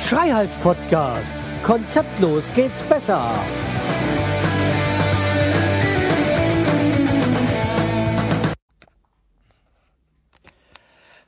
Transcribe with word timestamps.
Schreihals 0.00 0.54
Podcast. 0.56 1.32
Konzeptlos 1.62 2.52
geht's 2.54 2.82
besser. 2.82 3.30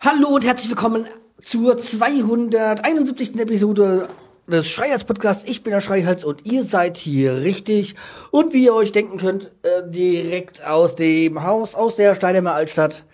Hallo 0.01 0.29
und 0.29 0.45
herzlich 0.45 0.71
willkommen 0.71 1.07
zur 1.41 1.79
271. 1.79 3.39
Episode 3.39 4.09
des 4.47 4.69
Schreihals 4.69 5.05
Podcasts. 5.05 5.45
Ich 5.49 5.63
bin 5.63 5.73
der 5.73 5.81
Schreihals 5.81 6.25
und 6.25 6.45
ihr 6.45 6.65
seid 6.65 6.97
hier 6.97 7.39
richtig. 7.39 7.95
Und 8.31 8.53
wie 8.53 8.65
ihr 8.65 8.75
euch 8.75 8.93
denken 8.93 9.19
könnt, 9.19 9.51
äh, 9.63 9.89
direkt 9.89 10.67
aus 10.67 10.97
dem 10.97 11.43
Haus, 11.43 11.75
aus 11.75 11.97
der 11.97 12.15
Steinheimer 12.15 12.55
Altstadt. 12.55 13.05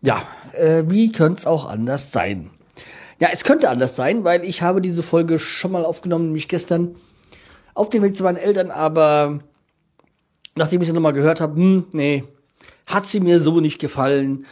Ja, 0.00 0.22
äh, 0.52 0.84
wie 0.86 1.12
könnte 1.12 1.40
es 1.40 1.46
auch 1.46 1.68
anders 1.68 2.12
sein? 2.12 2.50
Ja, 3.20 3.28
es 3.32 3.44
könnte 3.44 3.68
anders 3.68 3.96
sein, 3.96 4.24
weil 4.24 4.44
ich 4.44 4.62
habe 4.62 4.80
diese 4.80 5.02
Folge 5.02 5.38
schon 5.38 5.72
mal 5.72 5.84
aufgenommen, 5.84 6.26
nämlich 6.26 6.48
gestern 6.48 6.94
auf 7.74 7.88
dem 7.88 8.02
Weg 8.02 8.16
zu 8.16 8.22
meinen 8.22 8.36
Eltern, 8.36 8.70
aber 8.70 9.40
nachdem 10.54 10.80
ich 10.80 10.88
sie 10.88 10.94
nochmal 10.94 11.12
gehört 11.12 11.40
habe, 11.40 11.56
hm, 11.56 11.86
nee, 11.92 12.24
hat 12.86 13.06
sie 13.06 13.20
mir 13.20 13.40
so 13.40 13.60
nicht 13.60 13.80
gefallen. 13.80 14.46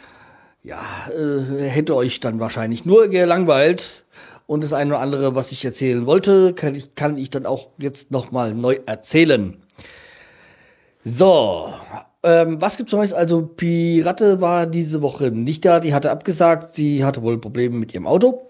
Ja, 0.63 0.81
äh, 1.17 1.67
hätte 1.69 1.95
euch 1.95 2.19
dann 2.19 2.39
wahrscheinlich 2.41 2.83
nur 2.83 3.07
gelangweilt. 3.07 4.05
Und 4.47 4.63
das 4.63 4.73
eine 4.73 4.93
oder 4.93 5.01
andere, 5.01 5.35
was 5.35 5.51
ich 5.51 5.63
erzählen 5.63 6.05
wollte, 6.05 6.53
kann 6.53 6.73
ich, 6.73 6.95
kann 6.95 7.17
ich 7.17 7.29
dann 7.29 7.45
auch 7.45 7.69
jetzt 7.77 8.11
nochmal 8.11 8.53
neu 8.53 8.79
erzählen. 8.85 9.57
So, 11.03 11.73
ähm, 12.23 12.59
was 12.59 12.77
gibt's 12.77 12.93
Neues? 12.93 13.13
Also, 13.13 13.41
Pirate 13.43 14.41
war 14.41 14.65
diese 14.65 15.01
Woche 15.01 15.31
nicht 15.31 15.65
da, 15.65 15.79
die 15.79 15.93
hatte 15.93 16.11
abgesagt, 16.11 16.75
sie 16.75 17.03
hatte 17.03 17.21
wohl 17.23 17.37
Probleme 17.39 17.75
mit 17.75 17.93
ihrem 17.93 18.07
Auto. 18.07 18.49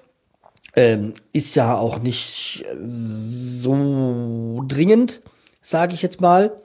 Ähm, 0.76 1.14
ist 1.34 1.56
ja 1.56 1.76
auch 1.76 2.00
nicht 2.00 2.64
so 2.86 4.64
dringend, 4.67 5.23
sage 5.64 5.95
ich 5.95 6.04
jetzt 6.04 6.22
mal. 6.22 6.61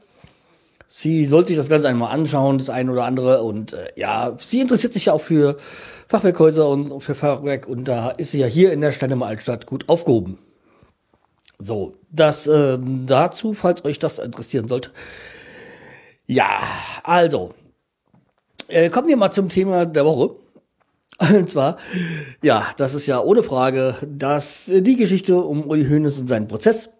Sie 0.94 1.24
sollte 1.24 1.48
sich 1.48 1.56
das 1.56 1.70
Ganze 1.70 1.88
einmal 1.88 2.12
anschauen, 2.12 2.58
das 2.58 2.68
eine 2.68 2.92
oder 2.92 3.04
andere. 3.04 3.42
Und 3.42 3.72
äh, 3.72 3.92
ja, 3.96 4.36
sie 4.38 4.60
interessiert 4.60 4.92
sich 4.92 5.06
ja 5.06 5.14
auch 5.14 5.22
für 5.22 5.56
Fachwerkhäuser 6.06 6.68
und 6.68 7.00
für 7.00 7.14
Fachwerk. 7.14 7.66
Und 7.66 7.88
da 7.88 8.10
ist 8.10 8.32
sie 8.32 8.40
ja 8.40 8.46
hier 8.46 8.74
in 8.74 8.82
der 8.82 8.92
Steinemer 8.92 9.24
Altstadt 9.24 9.64
gut 9.64 9.88
aufgehoben. 9.88 10.36
So, 11.58 11.94
das 12.10 12.46
äh, 12.46 12.78
dazu, 13.06 13.54
falls 13.54 13.86
euch 13.86 14.00
das 14.00 14.18
interessieren 14.18 14.68
sollte. 14.68 14.90
Ja, 16.26 16.60
also, 17.04 17.54
äh, 18.68 18.90
kommen 18.90 19.08
wir 19.08 19.16
mal 19.16 19.32
zum 19.32 19.48
Thema 19.48 19.86
der 19.86 20.04
Woche. 20.04 20.36
Und 21.34 21.48
zwar, 21.48 21.78
ja, 22.42 22.66
das 22.76 22.92
ist 22.92 23.06
ja 23.06 23.18
ohne 23.18 23.42
Frage, 23.42 23.96
dass 24.06 24.68
äh, 24.68 24.82
die 24.82 24.96
Geschichte 24.96 25.38
um 25.38 25.66
Uli 25.66 25.86
Hoeneß 25.86 26.18
und 26.18 26.26
seinen 26.26 26.48
Prozess. 26.48 26.90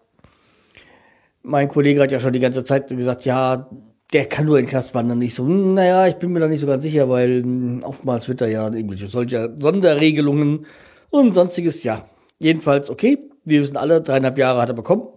Mein 1.43 1.67
Kollege 1.67 2.01
hat 2.01 2.11
ja 2.11 2.19
schon 2.19 2.33
die 2.33 2.39
ganze 2.39 2.63
Zeit 2.63 2.87
gesagt, 2.87 3.25
ja, 3.25 3.69
der 4.13 4.25
kann 4.27 4.45
nur 4.45 4.59
in 4.59 4.67
Knast 4.67 4.93
wandern. 4.95 5.19
Nicht 5.19 5.35
so, 5.35 5.45
hm, 5.45 5.73
naja, 5.73 6.07
ich 6.07 6.15
bin 6.15 6.31
mir 6.31 6.39
da 6.39 6.47
nicht 6.47 6.61
so 6.61 6.67
ganz 6.67 6.83
sicher, 6.83 7.09
weil 7.09 7.43
hm, 7.43 7.83
oftmals 7.83 8.27
wird 8.27 8.41
da 8.41 8.47
ja 8.47 8.65
irgendwelche 8.71 9.07
solcher 9.07 9.49
Sonderregelungen 9.59 10.65
und 11.09 11.33
sonstiges, 11.33 11.83
ja. 11.83 12.05
Jedenfalls, 12.39 12.89
okay, 12.89 13.17
wir 13.45 13.61
wissen 13.61 13.77
alle, 13.77 14.01
dreieinhalb 14.01 14.37
Jahre 14.37 14.61
hat 14.61 14.69
er 14.69 14.75
bekommen. 14.75 15.07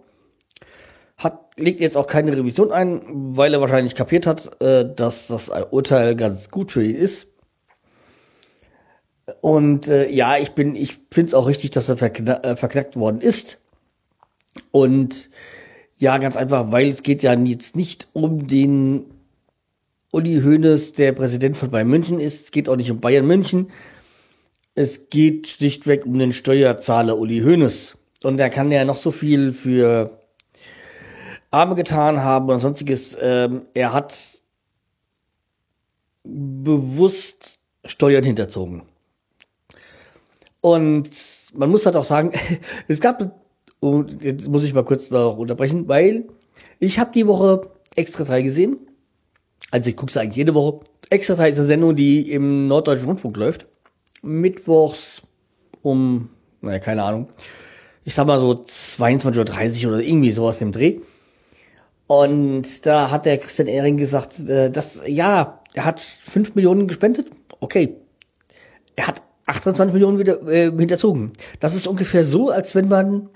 Hat, 1.17 1.51
legt 1.57 1.79
jetzt 1.79 1.97
auch 1.97 2.07
keine 2.07 2.35
Revision 2.35 2.71
ein, 2.71 3.01
weil 3.35 3.53
er 3.53 3.61
wahrscheinlich 3.61 3.95
kapiert 3.95 4.27
hat, 4.27 4.61
äh, 4.61 4.85
dass 4.93 5.27
das 5.27 5.49
Urteil 5.71 6.15
ganz 6.15 6.51
gut 6.51 6.71
für 6.71 6.83
ihn 6.83 6.95
ist. 6.95 7.27
Und 9.41 9.87
äh, 9.87 10.09
ja, 10.09 10.37
ich 10.37 10.51
bin, 10.51 10.75
ich 10.75 10.99
finde 11.11 11.27
es 11.27 11.33
auch 11.33 11.47
richtig, 11.47 11.71
dass 11.71 11.89
er 11.89 11.97
verkna 11.97 12.43
äh, 12.43 12.55
verknackt 12.55 12.95
worden 12.95 13.19
ist. 13.19 13.59
Und 14.71 15.29
ja, 15.97 16.17
ganz 16.17 16.37
einfach, 16.37 16.71
weil 16.71 16.89
es 16.89 17.03
geht 17.03 17.23
ja 17.23 17.33
jetzt 17.33 17.75
nicht 17.75 18.07
um 18.13 18.47
den 18.47 19.05
Uli 20.11 20.41
Hoeneß, 20.41 20.93
der 20.93 21.11
Präsident 21.11 21.57
von 21.57 21.71
Bayern 21.71 21.87
München 21.87 22.19
ist. 22.19 22.45
Es 22.45 22.51
geht 22.51 22.69
auch 22.69 22.75
nicht 22.75 22.91
um 22.91 22.99
Bayern 22.99 23.25
München. 23.25 23.71
Es 24.75 25.09
geht 25.09 25.47
schlichtweg 25.47 26.05
um 26.05 26.17
den 26.19 26.31
Steuerzahler 26.31 27.17
Uli 27.17 27.39
Hoeneß. 27.41 27.97
Und 28.23 28.39
er 28.39 28.49
kann 28.49 28.71
ja 28.71 28.85
noch 28.85 28.95
so 28.95 29.11
viel 29.11 29.53
für 29.53 30.19
Arme 31.51 31.75
getan 31.75 32.23
haben 32.23 32.49
und 32.49 32.59
sonstiges. 32.59 33.17
Ähm, 33.19 33.63
er 33.73 33.93
hat 33.93 34.15
bewusst 36.23 37.59
Steuern 37.85 38.23
hinterzogen. 38.23 38.83
Und 40.61 41.09
man 41.53 41.69
muss 41.69 41.85
halt 41.85 41.95
auch 41.95 42.03
sagen, 42.03 42.33
es 42.87 42.99
gab, 42.99 43.46
und 43.79 44.23
jetzt 44.23 44.47
muss 44.49 44.63
ich 44.63 44.73
mal 44.73 44.83
kurz 44.83 45.11
noch 45.11 45.37
unterbrechen, 45.37 45.87
weil 45.87 46.27
ich 46.79 46.99
habe 46.99 47.11
die 47.13 47.27
Woche 47.27 47.69
Extra 47.95 48.23
3 48.23 48.41
gesehen. 48.41 48.77
Also 49.71 49.89
ich 49.89 49.95
gucke 49.95 50.09
es 50.09 50.17
eigentlich 50.17 50.37
jede 50.37 50.53
Woche. 50.53 50.79
Extra 51.09 51.35
3 51.35 51.49
ist 51.49 51.57
eine 51.57 51.67
Sendung, 51.67 51.95
die 51.95 52.31
im 52.31 52.67
Norddeutschen 52.67 53.07
Rundfunk 53.07 53.37
läuft. 53.37 53.67
Mittwochs 54.21 55.21
um, 55.81 56.29
naja, 56.61 56.79
keine 56.79 57.03
Ahnung. 57.03 57.29
Ich 58.03 58.13
sag 58.13 58.27
mal 58.27 58.39
so 58.39 58.51
22.30 58.51 59.85
Uhr 59.85 59.93
oder 59.93 60.03
irgendwie 60.03 60.31
sowas 60.31 60.61
im 60.61 60.71
Dreh. 60.71 60.99
Und 62.07 62.85
da 62.85 63.11
hat 63.11 63.25
der 63.25 63.37
Christian 63.37 63.67
Ehring 63.67 63.97
gesagt, 63.97 64.39
äh, 64.39 64.71
dass, 64.71 65.01
ja, 65.05 65.61
er 65.73 65.85
hat 65.85 65.99
5 65.99 66.55
Millionen 66.55 66.87
gespendet. 66.87 67.27
Okay. 67.59 67.97
Er 68.95 69.07
hat 69.07 69.21
28 69.45 69.93
Millionen 69.93 70.19
wieder 70.19 70.41
äh, 70.47 70.71
hinterzogen. 70.71 71.33
Das 71.59 71.75
ist 71.75 71.87
ungefähr 71.87 72.23
so, 72.23 72.49
als 72.49 72.75
wenn 72.75 72.87
man 72.87 73.29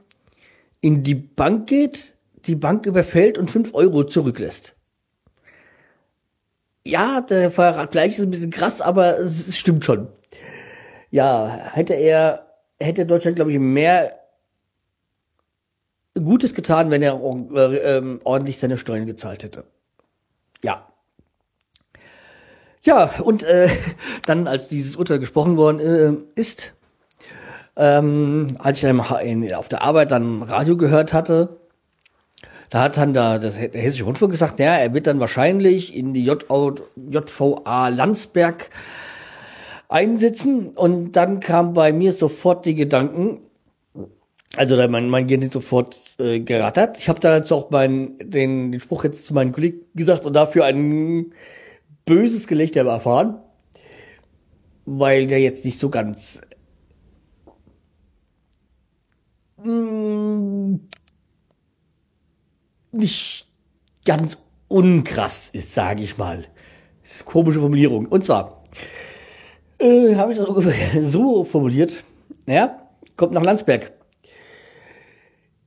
in 0.82 1.04
die 1.04 1.16
Bank 1.16 1.68
geht, 1.68 2.18
die 2.46 2.56
Bank 2.56 2.86
überfällt 2.86 3.38
und 3.38 3.50
5 3.50 3.74
Euro 3.74 4.04
zurücklässt. 4.04 4.76
Ja, 6.84 7.22
der 7.22 7.52
Vergleich 7.52 8.18
ist 8.18 8.24
ein 8.24 8.32
bisschen 8.32 8.50
krass, 8.50 8.82
aber 8.82 9.20
es 9.20 9.56
stimmt 9.58 9.86
schon. 9.86 10.08
Ja, 11.12 11.48
hätte 11.74 11.94
er, 11.94 12.48
hätte 12.80 13.06
Deutschland, 13.06 13.36
glaube 13.36 13.52
ich, 13.52 13.60
mehr 13.60 14.18
Gutes 16.16 16.54
getan, 16.54 16.90
wenn 16.90 17.04
er 17.04 17.22
äh, 17.54 17.98
äh, 17.98 18.20
ordentlich 18.24 18.58
seine 18.58 18.78
Steuern 18.78 19.06
gezahlt 19.06 19.44
hätte. 19.44 19.64
Ja. 20.64 20.88
Ja, 22.82 23.06
und 23.22 23.44
äh, 23.44 23.70
dann, 24.26 24.48
als 24.48 24.68
dieses 24.68 24.96
Urteil 24.96 25.20
gesprochen 25.20 25.58
worden 25.58 25.80
äh, 25.80 26.40
ist, 26.40 26.74
ähm, 27.82 28.48
als 28.60 28.78
ich 28.78 28.84
dann 28.84 29.00
auf 29.56 29.68
der 29.68 29.82
Arbeit 29.82 30.12
dann 30.12 30.44
Radio 30.44 30.78
gehört 30.78 31.14
hatte, 31.14 31.58
da 32.70 32.84
hat 32.84 32.96
dann 32.96 33.14
da 33.14 33.40
das, 33.40 33.56
der 33.56 33.82
Hessische 33.82 34.04
Rundfunk 34.04 34.32
gesagt, 34.32 34.60
naja, 34.60 34.76
er 34.76 34.94
wird 34.94 35.08
dann 35.08 35.20
wahrscheinlich 35.20 35.96
in 35.96 36.14
die 36.14 36.24
JVA 36.24 37.88
Landsberg 37.88 38.70
einsitzen. 39.90 40.70
Und 40.70 41.14
dann 41.14 41.40
kam 41.40 41.74
bei 41.74 41.92
mir 41.92 42.14
sofort 42.14 42.66
die 42.68 42.76
Gedanken, 42.76 43.40
also 44.56 44.76
mein, 44.88 45.10
mein 45.10 45.26
Gehirn 45.26 45.42
ist 45.42 45.54
sofort 45.54 45.98
äh, 46.20 46.40
gerattert. 46.40 47.00
Ich 47.00 47.10
habe 47.10 47.20
da 47.20 47.36
jetzt 47.36 47.52
auch 47.52 47.72
meinen, 47.72 48.18
den, 48.20 48.72
den 48.72 48.80
Spruch 48.80 49.06
jetzt 49.06 49.26
zu 49.26 49.34
meinen 49.34 49.54
Kollegen 49.54 49.80
gesagt 49.96 50.26
und 50.26 50.34
dafür 50.34 50.66
ein 50.66 51.34
böses 52.06 52.48
Gelächter 52.48 52.86
erfahren, 52.86 53.40
weil 54.86 55.26
der 55.26 55.40
jetzt 55.40 55.66
nicht 55.66 55.80
so 55.80 55.90
ganz 55.90 56.42
mh, 59.64 60.80
nicht 62.92 63.48
ganz 64.06 64.38
unkrass 64.68 65.50
ist, 65.54 65.74
sage 65.74 66.04
ich 66.04 66.18
mal. 66.18 66.46
Das 67.02 67.16
ist 67.16 67.26
komische 67.26 67.60
Formulierung. 67.60 68.06
Und 68.06 68.24
zwar 68.24 68.64
äh, 69.80 70.16
habe 70.16 70.34
ich 70.34 70.38
das 70.38 70.48
so 71.12 71.44
formuliert. 71.44 72.04
Naja, 72.46 72.78
kommt 73.18 73.34
nach 73.34 73.44
Landsberg. 73.44 73.92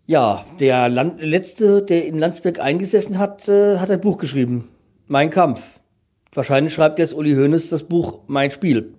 Ja, 0.06 0.44
der 0.60 0.88
Land 0.88 1.22
letzte, 1.22 1.82
der 1.82 2.06
in 2.06 2.18
Landsberg 2.18 2.60
eingesessen 2.60 3.18
hat, 3.18 3.48
äh, 3.48 3.78
hat 3.78 3.90
ein 3.90 4.00
Buch 4.00 4.18
geschrieben. 4.18 4.68
Mein 5.06 5.30
Kampf. 5.30 5.80
Wahrscheinlich 6.32 6.74
schreibt 6.74 6.98
jetzt 6.98 7.14
Uli 7.14 7.34
Hoeneß 7.34 7.70
das 7.70 7.84
Buch 7.84 8.20
Mein 8.26 8.50
Spiel. 8.50 8.94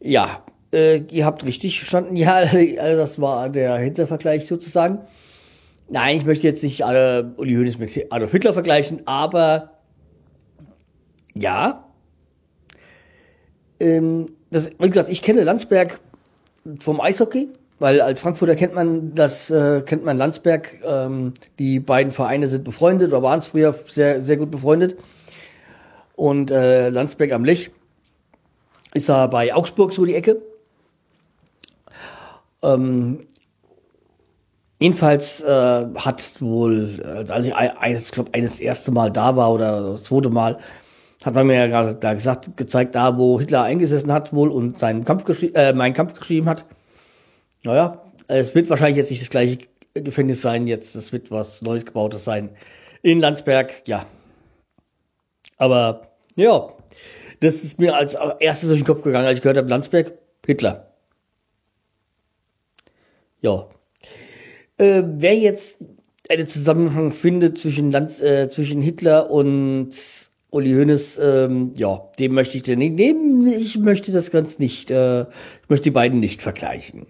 Ja, 0.00 0.44
äh, 0.74 0.96
ihr 1.10 1.24
habt 1.24 1.44
richtig 1.44 1.78
verstanden. 1.78 2.16
Ja, 2.24 2.34
also 2.34 2.56
das 2.78 3.20
war 3.20 3.48
der 3.48 3.76
Hintervergleich 3.76 4.46
sozusagen. 4.46 4.98
Nein, 5.88 6.16
ich 6.16 6.24
möchte 6.24 6.46
jetzt 6.46 6.62
nicht 6.62 6.84
alle 6.84 7.34
Uli 7.36 7.54
Hoeneß 7.54 7.78
mit 7.78 8.06
Adolf 8.10 8.32
Hitler 8.32 8.54
vergleichen, 8.54 9.02
aber 9.06 9.78
ja. 11.34 11.84
Ähm, 13.80 14.32
das, 14.50 14.70
wie 14.78 14.88
gesagt, 14.88 15.08
ich 15.08 15.22
kenne 15.22 15.44
Landsberg 15.44 16.00
vom 16.80 17.00
Eishockey 17.00 17.48
weil 17.78 18.00
als 18.00 18.20
Frankfurter 18.20 18.54
kennt 18.56 18.74
man 18.74 19.14
das, 19.14 19.50
äh, 19.50 19.82
kennt 19.82 20.04
man 20.04 20.16
Landsberg. 20.16 20.80
Ähm, 20.84 21.34
die 21.58 21.80
beiden 21.80 22.12
Vereine 22.12 22.48
sind 22.48 22.64
befreundet 22.64 23.12
oder 23.12 23.22
waren 23.22 23.40
es 23.40 23.46
früher 23.46 23.74
sehr, 23.90 24.22
sehr 24.22 24.36
gut 24.36 24.50
befreundet. 24.50 24.96
Und 26.16 26.50
äh, 26.50 26.88
Landsberg 26.88 27.32
am 27.32 27.44
Lech 27.44 27.70
ist 28.94 29.10
er 29.10 29.28
bei 29.28 29.52
Augsburg 29.52 29.92
so 29.92 30.04
die 30.04 30.14
Ecke. 30.14 30.40
Ähm, 32.64 33.20
jedenfalls 34.80 35.42
äh, 35.42 35.86
hat 35.96 36.40
wohl, 36.40 37.00
äh, 37.02 37.30
als 37.30 37.46
ich, 37.46 37.54
ich 38.06 38.12
glaube, 38.12 38.30
eines 38.32 38.58
erste 38.58 38.90
Mal 38.90 39.10
da 39.10 39.36
war 39.36 39.52
oder 39.52 39.92
das 39.92 40.04
zweite 40.04 40.30
Mal, 40.30 40.58
hat 41.24 41.34
man 41.34 41.46
mir 41.46 41.54
ja 41.54 41.66
gerade 41.66 41.94
da 41.94 42.14
gesagt, 42.14 42.56
gezeigt, 42.56 42.94
da 42.94 43.16
wo 43.16 43.40
Hitler 43.40 43.62
eingesessen 43.62 44.12
hat 44.12 44.32
wohl 44.32 44.50
und 44.50 44.78
seinen 44.78 45.04
Kampf 45.04 45.24
äh, 45.54 45.72
meinen 45.72 45.94
Kampf 45.94 46.14
geschrieben 46.14 46.48
hat. 46.48 46.64
Naja, 47.62 48.02
es 48.28 48.54
wird 48.54 48.68
wahrscheinlich 48.68 48.98
jetzt 48.98 49.10
nicht 49.10 49.22
das 49.22 49.30
gleiche 49.30 49.58
Gefängnis 49.94 50.42
sein, 50.42 50.66
jetzt, 50.66 50.94
es 50.96 51.12
wird 51.12 51.30
was 51.30 51.62
Neues 51.62 51.86
gebautes 51.86 52.24
sein. 52.24 52.50
In 53.02 53.20
Landsberg, 53.20 53.86
ja. 53.86 54.04
Aber, 55.56 56.02
ja, 56.36 56.68
das 57.40 57.54
ist 57.56 57.78
mir 57.78 57.96
als 57.96 58.16
erstes 58.40 58.68
durch 58.68 58.80
den 58.80 58.86
Kopf 58.86 59.02
gegangen, 59.02 59.26
als 59.26 59.36
ich 59.36 59.42
gehört 59.42 59.56
habe, 59.56 59.68
Landsberg, 59.68 60.12
Hitler. 60.44 60.93
Ja. 63.44 63.68
Äh, 64.78 65.02
wer 65.04 65.36
jetzt 65.36 65.76
einen 66.30 66.46
Zusammenhang 66.46 67.12
findet 67.12 67.58
zwischen, 67.58 67.90
Lanz, 67.90 68.22
äh, 68.22 68.48
zwischen 68.48 68.80
Hitler 68.80 69.30
und 69.30 69.90
Uli 70.48 70.72
Hoeneß, 70.72 71.18
ähm, 71.22 71.72
ja, 71.76 72.08
dem 72.18 72.32
möchte 72.32 72.56
ich 72.56 72.62
denn 72.62 72.78
nicht 72.78 72.94
nehmen. 72.94 73.46
Ich 73.46 73.76
möchte 73.76 74.12
das 74.12 74.30
ganz 74.30 74.58
nicht, 74.58 74.90
äh, 74.90 75.24
ich 75.24 75.68
möchte 75.68 75.84
die 75.84 75.90
beiden 75.90 76.20
nicht 76.20 76.40
vergleichen. 76.40 77.06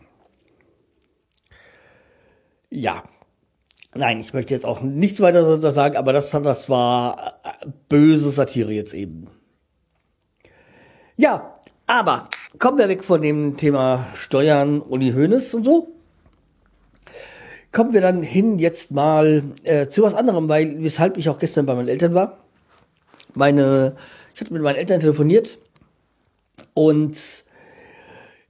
Ja. 2.69 3.05
Nein, 3.95 4.19
ich 4.19 4.35
möchte 4.35 4.55
jetzt 4.55 4.67
auch 4.67 4.81
nichts 4.81 5.21
weiter 5.21 5.61
sagen, 5.71 5.97
aber 5.97 6.13
das, 6.13 6.33
das 6.33 6.69
war 6.69 7.39
äh, 7.45 7.67
böse 7.89 8.31
Satire 8.31 8.73
jetzt 8.73 8.93
eben. 8.93 9.29
Ja, 11.17 11.61
aber 11.87 12.29
kommen 12.59 12.79
wir 12.79 12.89
weg 12.89 13.05
von 13.05 13.23
dem 13.23 13.57
Thema 13.57 14.09
Steuern, 14.15 14.81
Uli 14.81 15.13
Hoeneß 15.13 15.55
und 15.55 15.63
so. 15.63 15.94
Kommen 17.75 17.93
wir 17.93 18.01
dann 18.01 18.23
hin 18.23 18.59
jetzt 18.59 18.91
mal 18.93 19.43
äh, 19.65 19.89
zu 19.89 20.03
was 20.03 20.15
anderem, 20.15 20.49
weil 20.49 20.83
weshalb 20.83 21.19
ich 21.19 21.29
auch 21.29 21.39
gestern 21.39 21.67
bei 21.67 21.75
meinen 21.75 21.89
Eltern 21.89 22.15
war 22.15 22.39
meine, 23.37 23.97
ich 24.35 24.41
hatte 24.41 24.53
mit 24.53 24.63
meinen 24.63 24.77
Eltern 24.77 25.01
telefoniert 25.01 25.59
und 26.73 27.19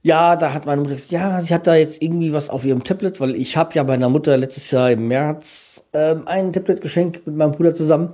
ja, 0.01 0.35
da 0.35 0.53
hat 0.53 0.65
meine 0.65 0.81
Mutter 0.81 0.95
gesagt, 0.95 1.11
ja, 1.11 1.41
sie 1.41 1.53
hat 1.53 1.65
da 1.65 1.75
jetzt 1.75 2.01
irgendwie 2.01 2.31
was 2.31 2.49
auf 2.49 2.63
ihrem 2.65 2.83
Tablet, 2.83 3.19
weil 3.19 3.35
ich 3.35 3.57
habe 3.57 3.73
ja 3.73 3.83
meiner 3.83 4.09
Mutter 4.09 4.37
letztes 4.37 4.69
Jahr 4.69 4.91
im 4.91 5.07
März 5.07 5.83
ähm, 5.93 6.27
ein 6.27 6.53
Tablet 6.53 6.81
geschenkt 6.81 7.25
mit 7.25 7.35
meinem 7.35 7.53
Bruder 7.53 7.73
zusammen. 7.73 8.13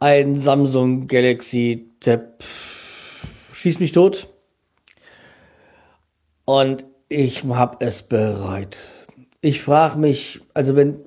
Ein 0.00 0.36
Samsung 0.36 1.06
Galaxy 1.06 1.90
Tab 2.00 2.42
schieß 3.52 3.78
mich 3.78 3.92
tot. 3.92 4.28
Und 6.44 6.84
ich 7.08 7.44
hab 7.44 7.82
es 7.82 8.02
bereut. 8.02 8.97
Ich 9.40 9.62
frage 9.62 9.98
mich, 9.98 10.40
also 10.54 10.74
wenn 10.76 11.00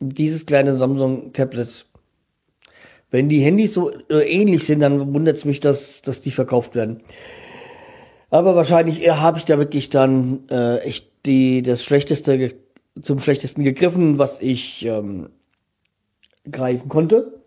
dieses 0.00 0.46
kleine 0.46 0.76
Samsung 0.76 1.32
Tablet 1.32 1.86
wenn 3.10 3.28
die 3.28 3.40
Handys 3.40 3.74
so 3.74 3.90
äh, 4.08 4.22
ähnlich 4.22 4.64
sind, 4.64 4.80
dann 4.80 5.12
wundert 5.12 5.36
es 5.36 5.44
mich, 5.44 5.60
dass, 5.60 6.02
dass 6.02 6.20
die 6.20 6.30
verkauft 6.30 6.74
werden. 6.74 7.02
Aber 8.30 8.54
wahrscheinlich 8.54 9.04
äh, 9.04 9.10
habe 9.10 9.38
ich 9.38 9.44
da 9.44 9.58
wirklich 9.58 9.90
dann 9.90 10.48
äh, 10.50 10.78
echt 10.78 11.10
die, 11.26 11.62
das 11.62 11.84
Schlechteste 11.84 12.54
zum 13.00 13.18
Schlechtesten 13.18 13.64
gegriffen, 13.64 14.18
was 14.18 14.40
ich 14.40 14.86
ähm, 14.86 15.30
greifen 16.50 16.88
konnte. 16.88 17.40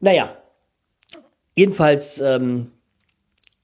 Naja, 0.00 0.36
jedenfalls 1.54 2.20
ähm, 2.20 2.72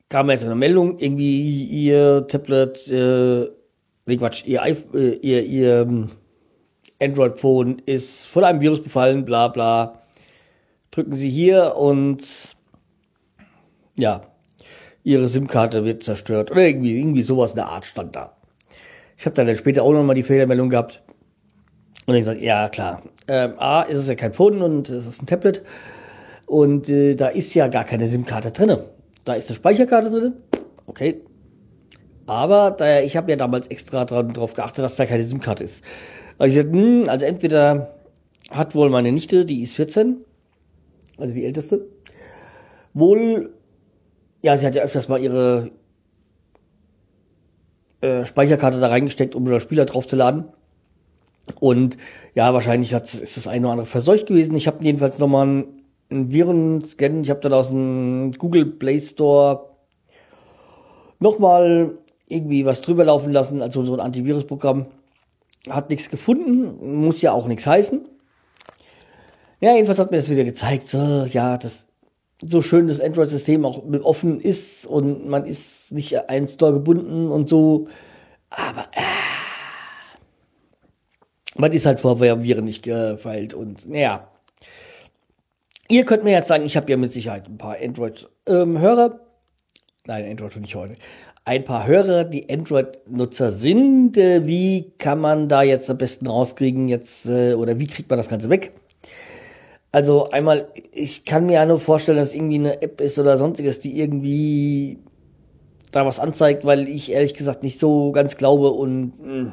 kam 0.09 0.31
jetzt 0.31 0.45
eine 0.45 0.55
Meldung, 0.55 0.99
irgendwie 0.99 1.65
ihr 1.65 2.27
Tablet, 2.27 2.87
äh, 2.89 3.49
nee, 4.07 4.17
Quatsch, 4.17 4.45
ihr, 4.47 4.63
äh, 4.63 5.15
ihr, 5.17 5.43
ihr 5.45 5.81
ähm, 5.83 6.11
Android-Phone 7.01 7.81
ist 7.87 8.27
von 8.27 8.45
einem 8.45 8.61
Virus 8.61 8.83
befallen, 8.83 9.25
bla 9.25 9.49
bla. 9.49 10.03
Drücken 10.91 11.15
Sie 11.15 11.31
hier 11.31 11.77
und 11.77 12.57
ja, 13.99 14.23
Ihre 15.05 15.29
SIM-Karte 15.29 15.85
wird 15.85 16.03
zerstört. 16.03 16.51
Oder 16.51 16.67
irgendwie, 16.67 16.99
irgendwie 16.99 17.23
sowas 17.23 17.51
in 17.51 17.57
der 17.57 17.69
Art 17.69 17.87
stand 17.87 18.15
da. 18.15 18.37
Ich 19.17 19.27
habe 19.27 19.35
dann 19.35 19.55
später 19.55 19.83
auch 19.83 19.93
nochmal 19.93 20.15
die 20.15 20.23
Fehlermeldung 20.23 20.69
gehabt. 20.69 21.03
Und 22.07 22.15
ich 22.15 22.21
gesagt, 22.21 22.41
ja 22.41 22.69
klar, 22.69 23.03
ähm, 23.29 23.55
A, 23.59 23.83
ist 23.83 23.99
es 23.99 24.09
ja 24.09 24.15
kein 24.15 24.33
Phone 24.33 24.61
und 24.63 24.89
es 24.89 25.07
ist 25.07 25.23
ein 25.23 25.27
Tablet. 25.27 25.63
Und 26.47 26.89
äh, 26.89 27.15
da 27.15 27.29
ist 27.29 27.55
ja 27.55 27.69
gar 27.69 27.85
keine 27.85 28.09
SIM-Karte 28.09 28.51
drinne. 28.51 28.85
Da 29.25 29.35
ist 29.35 29.49
eine 29.49 29.57
Speicherkarte 29.57 30.11
drin, 30.11 30.35
okay. 30.87 31.21
Aber 32.27 32.71
da, 32.71 33.01
ich 33.01 33.17
habe 33.17 33.31
ja 33.31 33.37
damals 33.37 33.67
extra 33.69 34.05
darauf 34.05 34.55
geachtet, 34.55 34.85
dass 34.85 34.97
da 34.97 35.07
keine 35.07 35.25
SIM-Karte 35.25 35.65
ist. 35.65 35.85
Also 36.39 36.51
ich 36.51 36.65
gesagt, 36.65 36.75
hm, 36.75 37.09
also 37.09 37.27
entweder 37.27 37.95
hat 38.51 38.75
wohl 38.75 38.91
meine 38.91 39.13
Nichte, 39.13 39.45
die 39.45 39.63
ist 39.63 39.75
14, 39.75 40.25
also 41.19 41.35
die 41.35 41.45
älteste, 41.45 41.87
wohl, 42.95 43.53
ja, 44.43 44.57
sie 44.57 44.67
hat 44.67 44.75
ja 44.75 44.83
öfters 44.83 45.09
mal 45.09 45.21
ihre 45.21 45.71
äh, 48.01 48.25
Speicherkarte 48.25 48.81
da 48.81 48.89
reingesteckt, 48.89 49.35
um 49.35 49.45
das 49.45 49.63
Spieler 49.63 49.85
draufzuladen. 49.85 50.45
Und 51.61 51.97
ja, 52.35 52.53
wahrscheinlich 52.55 52.95
hat, 52.95 53.13
ist 53.15 53.37
das 53.37 53.47
eine 53.47 53.67
oder 53.67 53.73
andere 53.73 53.87
verseucht 53.87 54.27
gewesen. 54.27 54.55
Ich 54.55 54.67
habe 54.67 54.85
jedenfalls 54.85 55.19
nochmal 55.19 55.47
einen, 55.47 55.83
einen 56.11 56.33
Viren-Scan. 56.33 57.23
Ich 57.23 57.31
habe 57.31 57.41
dann 57.41 57.53
aus 57.53 57.69
dem 57.69 58.33
Google 58.33 58.67
Play 58.67 59.01
Store 59.01 59.71
nochmal 61.19 61.99
irgendwie 62.33 62.65
was 62.65 62.81
drüber 62.81 63.05
laufen 63.05 63.33
lassen, 63.33 63.63
also 63.63 63.85
so 63.85 63.95
ein 63.95 64.01
Antivirusprogramm. 64.01 64.87
Hat 65.69 65.91
nichts 65.91 66.11
gefunden, 66.11 67.01
muss 67.03 67.23
ja 67.23 67.33
auch 67.33 67.47
nichts 67.47 67.67
heißen. 67.67 68.01
Ja, 69.61 69.75
jedenfalls 69.75 70.01
hat 70.01 70.11
mir 70.11 70.17
das 70.17 70.29
wieder 70.29 70.45
gezeigt, 70.45 70.89
so, 70.89 71.25
ja, 71.25 71.57
das 71.57 71.87
so 72.45 72.61
schön 72.61 72.89
das 72.89 73.01
Android-System 73.01 73.65
auch 73.65 73.83
offen 74.03 74.41
ist 74.41 74.87
und 74.87 75.29
man 75.29 75.45
ist 75.45 75.93
nicht 75.93 76.29
ein 76.29 76.49
Store 76.49 76.73
gebunden 76.73 77.31
und 77.31 77.49
so, 77.49 77.87
aber 78.51 78.87
äh, 78.93 79.03
man 81.55 81.73
ist 81.73 81.87
halt 81.87 82.01
vor 82.01 82.21
Viren 82.21 82.65
nicht 82.65 82.83
gefeilt 82.83 83.55
und 83.55 83.89
naja. 83.89 84.29
Ihr 85.89 86.05
könnt 86.05 86.25
mir 86.25 86.33
jetzt 86.33 86.49
sagen, 86.49 86.65
ich 86.65 86.77
habe 86.77 86.91
ja 86.91 86.97
mit 86.97 87.13
Sicherheit 87.13 87.47
ein 87.49 87.59
paar 87.59 87.77
Android-Hörer. 87.81 89.05
Ähm, 89.13 89.21
Nein, 90.07 90.31
Android 90.31 90.57
nicht 90.57 90.75
heute. 90.75 90.97
Ein 91.45 91.65
paar 91.65 91.89
Hörer, 91.89 92.23
die 92.23 92.49
Android-Nutzer 92.49 93.51
sind. 93.51 94.17
Äh, 94.17 94.47
wie 94.47 94.93
kann 94.99 95.21
man 95.21 95.49
da 95.49 95.63
jetzt 95.63 95.91
am 95.91 95.99
besten 95.99 96.29
rauskriegen 96.29 96.87
jetzt 96.87 97.27
äh, 97.27 97.55
oder 97.55 97.81
wie 97.81 97.89
kriegt 97.89 98.09
man 98.11 98.17
das 98.17 98.29
Ganze 98.29 98.49
weg? 98.49 98.73
Also 99.91 100.31
einmal, 100.31 100.69
ich 100.93 101.25
kann 101.25 101.47
mir 101.47 101.55
ja 101.55 101.67
nur 101.67 101.81
vorstellen, 101.81 102.19
dass 102.19 102.33
irgendwie 102.33 102.61
eine 102.61 102.81
App 102.81 103.01
ist 103.01 103.19
oder 103.19 103.39
sonstiges, 103.39 103.81
die 103.81 103.99
irgendwie 103.99 104.99
da 105.91 106.07
was 106.07 106.21
anzeigt, 106.21 106.65
weil 106.65 106.89
ich 106.89 107.11
ehrlich 107.11 107.35
gesagt 107.35 107.65
nicht 107.65 107.81
so 107.81 108.13
ganz 108.13 108.37
glaube 108.37 108.71
und 108.71 109.21
mh. 109.21 109.27
Hm, 109.27 109.53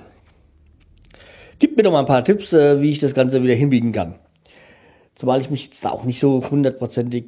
gib 1.57 1.75
mir 1.75 1.83
doch 1.83 1.91
mal 1.91 2.01
ein 2.01 2.05
paar 2.05 2.23
Tipps, 2.23 2.53
äh, 2.53 2.81
wie 2.81 2.91
ich 2.91 2.99
das 2.99 3.15
Ganze 3.15 3.41
wieder 3.41 3.55
hinbiegen 3.55 3.93
kann. 3.93 4.15
Zumal 5.15 5.41
ich 5.41 5.49
mich 5.49 5.65
jetzt 5.65 5.83
da 5.83 5.89
auch 5.89 6.03
nicht 6.03 6.19
so 6.19 6.49
hundertprozentig 6.49 7.25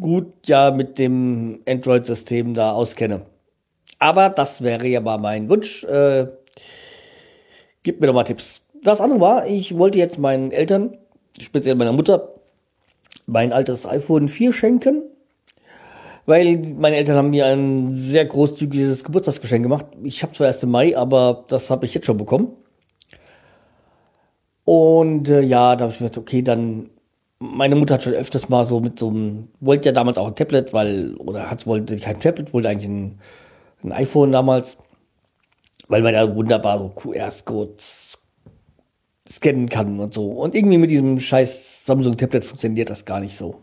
gut 0.00 0.46
ja 0.46 0.70
mit 0.70 0.98
dem 0.98 1.60
Android-System 1.66 2.52
da 2.54 2.72
auskenne. 2.72 3.31
Aber 4.02 4.30
das 4.30 4.62
wäre 4.62 4.88
ja 4.88 5.00
mal 5.00 5.16
mein 5.16 5.48
Wunsch. 5.48 5.84
Äh, 5.84 6.26
gib 7.84 8.00
mir 8.00 8.08
doch 8.08 8.14
mal 8.14 8.24
Tipps. 8.24 8.60
Das 8.82 9.00
andere 9.00 9.20
war, 9.20 9.46
ich 9.46 9.78
wollte 9.78 9.96
jetzt 9.96 10.18
meinen 10.18 10.50
Eltern, 10.50 10.98
speziell 11.40 11.76
meiner 11.76 11.92
Mutter, 11.92 12.34
mein 13.26 13.52
altes 13.52 13.86
iPhone 13.86 14.26
4 14.26 14.52
schenken, 14.52 15.04
weil 16.26 16.60
meine 16.76 16.96
Eltern 16.96 17.14
haben 17.14 17.30
mir 17.30 17.46
ein 17.46 17.92
sehr 17.92 18.24
großzügiges 18.24 19.04
Geburtstagsgeschenk 19.04 19.62
gemacht. 19.62 19.86
Ich 20.02 20.24
habe 20.24 20.32
zwar 20.32 20.48
erst 20.48 20.64
im 20.64 20.72
Mai, 20.72 20.96
aber 20.96 21.44
das 21.46 21.70
habe 21.70 21.86
ich 21.86 21.94
jetzt 21.94 22.06
schon 22.06 22.16
bekommen. 22.16 22.48
Und 24.64 25.28
äh, 25.28 25.42
ja, 25.42 25.76
da 25.76 25.84
habe 25.84 25.94
ich 25.94 26.00
mir 26.00 26.08
gedacht, 26.08 26.18
okay, 26.18 26.42
dann 26.42 26.90
meine 27.38 27.76
Mutter 27.76 27.94
hat 27.94 28.02
schon 28.02 28.14
öfters 28.14 28.48
mal 28.48 28.64
so 28.64 28.80
mit 28.80 28.98
so 28.98 29.10
einem, 29.10 29.46
wollte 29.60 29.90
ja 29.90 29.92
damals 29.92 30.18
auch 30.18 30.26
ein 30.26 30.34
Tablet, 30.34 30.72
weil, 30.72 31.14
oder 31.18 31.48
hat 31.48 31.68
wollte 31.68 31.96
kein 31.98 32.18
Tablet, 32.18 32.52
wollte 32.52 32.68
eigentlich 32.68 32.88
ein, 32.90 33.20
ein 33.84 33.92
iPhone 33.92 34.32
damals, 34.32 34.76
weil 35.88 36.02
man 36.02 36.14
da 36.14 36.34
wunderbar 36.34 36.78
so 36.78 36.88
QR-Codes 36.90 38.18
scannen 39.28 39.68
kann 39.68 39.98
und 39.98 40.14
so. 40.14 40.30
Und 40.30 40.54
irgendwie 40.54 40.78
mit 40.78 40.90
diesem 40.90 41.18
scheiß 41.18 41.86
Samsung-Tablet 41.86 42.44
funktioniert 42.44 42.90
das 42.90 43.04
gar 43.04 43.20
nicht 43.20 43.36
so. 43.36 43.62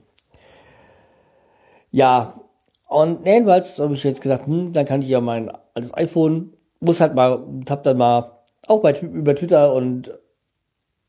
Ja, 1.91 2.39
und 2.88 3.25
jedenfalls 3.25 3.77
habe 3.79 3.93
ich 3.93 4.03
jetzt 4.03 4.21
gesagt, 4.21 4.47
hm, 4.47 4.73
dann 4.73 4.85
kann 4.85 5.01
ich 5.01 5.09
ja 5.09 5.21
mein 5.21 5.51
altes 5.73 5.93
iPhone, 5.93 6.53
muss 6.79 7.01
halt 7.01 7.15
mal, 7.15 7.43
hab 7.69 7.83
dann 7.83 7.97
mal 7.97 8.31
auch 8.67 8.81
bei, 8.81 8.99
über 8.99 9.35
Twitter 9.35 9.73
und 9.73 10.11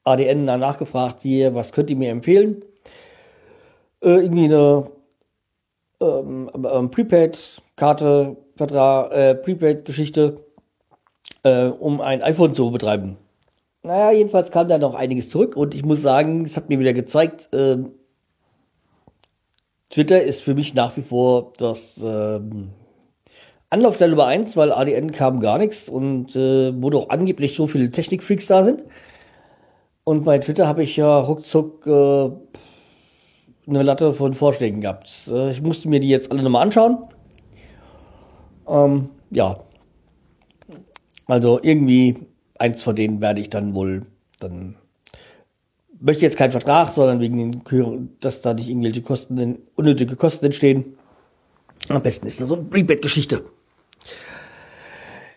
ADN 0.05 0.47
danach 0.47 0.79
gefragt, 0.79 1.21
hier, 1.23 1.55
was 1.55 1.73
könnt 1.73 1.90
ihr 1.90 1.97
mir 1.97 2.11
empfehlen? 2.11 2.64
Äh, 4.02 4.23
irgendwie 4.23 4.45
eine 4.45 4.90
ähm, 6.00 6.50
ähm, 6.55 6.90
Prepaid-Karte, 6.90 8.37
Vertrag, 8.61 9.12
äh, 9.12 9.35
Prepaid-Geschichte, 9.35 10.45
äh, 11.45 11.64
um 11.64 12.02
ein 12.02 12.23
iPhone 12.23 12.55
zu 12.55 12.71
betreiben. 12.71 13.17
Naja, 13.83 14.11
jedenfalls 14.12 14.50
kam 14.50 14.69
da 14.69 14.76
noch 14.76 14.95
einiges 14.95 15.31
zurück 15.31 15.57
und 15.57 15.75
ich 15.75 15.83
muss 15.83 16.02
sagen, 16.02 16.45
es 16.45 16.59
hat 16.59 16.69
mir 16.69 16.79
wieder 16.79 16.93
gezeigt, 16.93 17.49
äh, 17.55 17.79
Twitter 19.88 20.23
ist 20.23 20.43
für 20.43 20.55
mich 20.55 20.75
nach 20.75 20.95
wie 20.99 21.02
vor 21.02 21.55
das 21.57 22.02
äh, 22.02 22.40
Anlaufstelle 23.71 24.11
Nummer 24.11 24.26
eins, 24.26 24.57
weil 24.57 24.73
ADN 24.73 25.11
kam 25.11 25.40
gar 25.40 25.57
nichts 25.57 25.88
und 25.88 26.37
äh, 26.37 26.73
wo 26.83 26.90
doch 26.90 27.09
angeblich 27.09 27.57
so 27.57 27.67
viele 27.67 27.90
Technikfreaks 27.90 28.47
da 28.47 28.62
sind. 28.62 28.85
Und 30.05 30.25
bei 30.25 30.38
Twitter 30.38 30.67
habe 30.67 30.83
ich 30.83 30.97
ja 30.97 31.19
ruckzuck 31.19 31.87
äh, 31.87 32.31
eine 33.67 33.83
Latte 33.83 34.12
von 34.12 34.35
Vorschlägen 34.35 34.83
gehabt. 34.83 35.11
Äh, 35.29 35.50
ich 35.50 35.62
musste 35.62 35.88
mir 35.88 36.00
die 36.00 36.09
jetzt 36.09 36.31
alle 36.31 36.43
nochmal 36.43 36.62
anschauen. 36.62 36.99
Ähm, 38.69 39.11
ja. 39.31 39.61
Also 41.26 41.61
irgendwie 41.62 42.26
eins 42.59 42.83
von 42.83 42.97
denen 42.97 43.21
werde 43.21 43.40
ich 43.40 43.50
dann 43.50 43.75
wohl 43.75 44.07
dann 44.40 44.76
möchte 46.00 46.23
jetzt 46.23 46.37
keinen 46.37 46.50
Vertrag, 46.50 46.93
sondern 46.93 47.21
wegen 47.21 47.37
den, 47.37 48.11
dass 48.21 48.40
da 48.40 48.55
nicht 48.55 48.69
irgendwelche 48.69 49.02
Kosten, 49.02 49.59
unnötige 49.76 50.17
Kosten 50.17 50.47
entstehen. 50.47 50.97
Am 51.88 52.02
besten 52.02 52.26
ist 52.26 52.40
das 52.40 52.49
so 52.49 52.55
eine 52.55 52.64
Prepaid-Geschichte. 52.64 53.45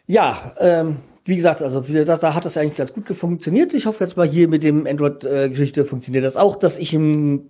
Ja, 0.08 0.56
ähm, 0.60 0.98
wie 1.26 1.36
gesagt, 1.36 1.62
also 1.62 1.82
da, 1.82 2.18
da 2.18 2.34
hat 2.34 2.46
das 2.46 2.58
eigentlich 2.58 2.76
ganz 2.76 2.94
gut 2.94 3.08
funktioniert. 3.16 3.74
Ich 3.74 3.86
hoffe 3.86 4.04
jetzt 4.04 4.18
mal 4.18 4.28
hier 4.28 4.48
mit 4.48 4.64
dem 4.64 4.86
Android-Geschichte 4.86 5.86
funktioniert 5.86 6.26
das 6.26 6.36
auch, 6.36 6.56
dass 6.56 6.78
ich 6.78 6.94
im 6.94 7.50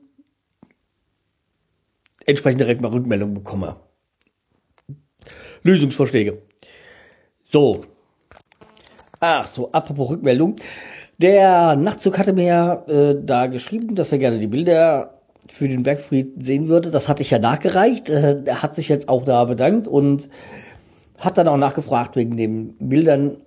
entsprechend 2.25 2.61
direkt 2.61 2.81
mal 2.81 2.91
Rückmeldung 2.91 3.33
bekomme. 3.33 3.75
Lösungsvorschläge. 5.63 6.39
So. 7.45 7.81
Ach 9.19 9.45
so, 9.45 9.71
apropos 9.71 10.09
Rückmeldung. 10.09 10.57
Der 11.17 11.75
Nachtzug 11.75 12.17
hatte 12.17 12.33
mir 12.33 12.45
ja 12.45 12.73
äh, 12.87 13.15
da 13.23 13.47
geschrieben, 13.47 13.95
dass 13.95 14.11
er 14.11 14.17
gerne 14.17 14.39
die 14.39 14.47
Bilder 14.47 15.21
für 15.47 15.67
den 15.67 15.83
Bergfried 15.83 16.43
sehen 16.43 16.67
würde. 16.67 16.91
Das 16.91 17.07
hatte 17.07 17.21
ich 17.21 17.31
ja 17.31 17.39
nachgereicht. 17.39 18.09
Äh, 18.09 18.43
er 18.45 18.61
hat 18.61 18.75
sich 18.75 18.89
jetzt 18.89 19.07
auch 19.09 19.23
da 19.23 19.45
bedankt 19.45 19.87
und 19.87 20.29
hat 21.19 21.37
dann 21.37 21.47
auch 21.47 21.57
nachgefragt 21.57 22.15
wegen 22.15 22.35
den 22.35 22.75
Bildern, 22.79 23.37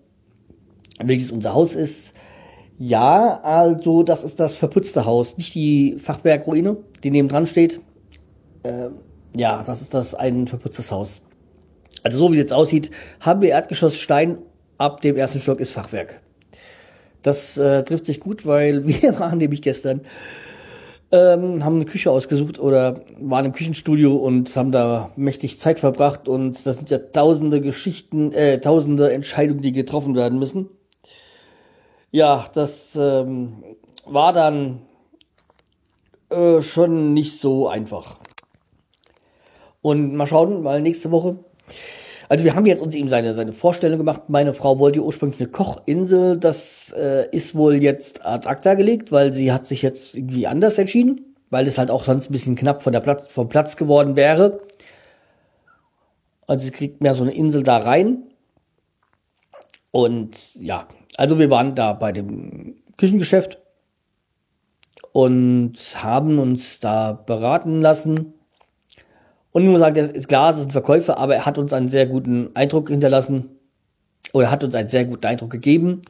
welches 1.02 1.30
unser 1.30 1.52
Haus 1.52 1.74
ist. 1.74 2.14
Ja, 2.78 3.40
also 3.42 4.02
das 4.02 4.24
ist 4.24 4.38
das 4.38 4.56
verputzte 4.56 5.06
Haus, 5.06 5.36
nicht 5.38 5.54
die 5.54 5.96
Fachwerkruine, 5.98 6.76
die 7.02 7.10
neben 7.10 7.28
dran 7.28 7.46
steht. 7.46 7.80
Äh, 8.62 8.88
ja, 9.34 9.62
das 9.62 9.82
ist 9.82 9.94
das 9.94 10.14
ein 10.14 10.46
verputztes 10.46 10.90
Haus. 10.92 11.22
Also 12.02 12.18
so 12.18 12.30
wie 12.30 12.36
es 12.36 12.40
jetzt 12.40 12.52
aussieht, 12.52 12.90
haben 13.20 13.40
wir 13.40 13.50
Erdgeschoss 13.50 13.98
Stein, 13.98 14.38
ab 14.78 15.00
dem 15.00 15.16
ersten 15.16 15.40
Stock 15.40 15.60
ist 15.60 15.72
Fachwerk. 15.72 16.20
Das 17.22 17.56
äh, 17.56 17.82
trifft 17.82 18.06
sich 18.06 18.20
gut, 18.20 18.46
weil 18.46 18.86
wir 19.02 19.18
waren 19.18 19.38
nämlich 19.38 19.62
gestern, 19.62 20.02
ähm, 21.12 21.64
haben 21.64 21.76
eine 21.76 21.84
Küche 21.84 22.10
ausgesucht 22.10 22.58
oder 22.58 23.00
waren 23.18 23.46
im 23.46 23.52
Küchenstudio 23.52 24.16
und 24.16 24.54
haben 24.56 24.72
da 24.72 25.10
mächtig 25.16 25.58
Zeit 25.58 25.78
verbracht 25.78 26.28
und 26.28 26.66
das 26.66 26.76
sind 26.76 26.90
ja 26.90 26.98
tausende 26.98 27.60
Geschichten, 27.60 28.32
äh, 28.32 28.60
tausende 28.60 29.12
Entscheidungen, 29.12 29.62
die 29.62 29.72
getroffen 29.72 30.14
werden 30.14 30.38
müssen. 30.38 30.68
Ja, 32.10 32.48
das 32.54 32.96
ähm, 32.96 33.62
war 34.04 34.32
dann 34.32 34.82
äh, 36.30 36.60
schon 36.60 37.14
nicht 37.14 37.38
so 37.38 37.68
einfach. 37.68 38.18
Und 39.82 40.14
mal 40.14 40.26
schauen, 40.26 40.62
mal 40.62 40.80
nächste 40.80 41.10
Woche 41.12 41.38
also 42.28 42.44
wir 42.44 42.54
haben 42.54 42.66
jetzt 42.66 42.82
uns 42.82 42.94
ihm 42.94 43.08
seine, 43.08 43.34
seine 43.34 43.52
Vorstellung 43.52 43.98
gemacht. 43.98 44.22
Meine 44.28 44.54
Frau 44.54 44.78
wollte 44.78 45.02
ursprünglich 45.02 45.40
eine 45.40 45.50
Kochinsel. 45.50 46.36
Das 46.38 46.92
äh, 46.96 47.28
ist 47.30 47.54
wohl 47.54 47.76
jetzt 47.82 48.24
ad 48.24 48.48
acta 48.48 48.74
gelegt, 48.74 49.12
weil 49.12 49.32
sie 49.32 49.52
hat 49.52 49.66
sich 49.66 49.82
jetzt 49.82 50.16
irgendwie 50.16 50.46
anders 50.46 50.76
entschieden, 50.78 51.36
weil 51.50 51.66
es 51.66 51.78
halt 51.78 51.90
auch 51.90 52.04
sonst 52.04 52.28
ein 52.28 52.32
bisschen 52.32 52.56
knapp 52.56 52.82
von 52.82 52.92
der 52.92 53.00
Platz, 53.00 53.26
vom 53.28 53.48
Platz 53.48 53.76
geworden 53.76 54.16
wäre. 54.16 54.60
Also 56.48 56.64
sie 56.64 56.70
kriegt 56.70 57.00
mehr 57.00 57.14
so 57.14 57.22
eine 57.22 57.34
Insel 57.34 57.62
da 57.62 57.78
rein. 57.78 58.24
Und 59.92 60.54
ja, 60.56 60.88
also 61.16 61.38
wir 61.38 61.48
waren 61.50 61.74
da 61.74 61.92
bei 61.92 62.12
dem 62.12 62.76
Küchengeschäft 62.96 63.58
und 65.12 65.74
haben 65.96 66.38
uns 66.38 66.80
da 66.80 67.12
beraten 67.12 67.80
lassen 67.80 68.34
und 69.56 69.64
nur 69.64 69.78
sagt, 69.78 69.96
ist 69.96 70.28
klar, 70.28 70.50
es 70.50 70.58
ist 70.58 70.66
ein 70.66 70.70
Verkäufer, 70.70 71.16
aber 71.16 71.34
er 71.34 71.46
hat 71.46 71.56
uns 71.56 71.72
einen 71.72 71.88
sehr 71.88 72.04
guten 72.04 72.50
Eindruck 72.52 72.90
hinterlassen. 72.90 73.58
Oder 74.34 74.50
hat 74.50 74.62
uns 74.62 74.74
einen 74.74 74.90
sehr 74.90 75.06
guten 75.06 75.24
Eindruck 75.24 75.48
gegeben. 75.48 76.02